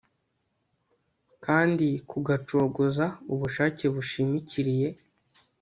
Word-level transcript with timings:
kandi 1.45 1.87
kugacogoza 2.09 3.05
ubushake 3.33 3.85
bushimikiriye 3.95 4.87